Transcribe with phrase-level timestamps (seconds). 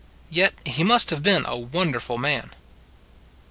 [0.31, 2.49] Yet he must have been a wonderful man.